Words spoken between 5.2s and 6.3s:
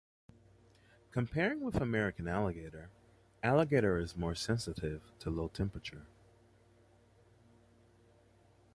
low temperature.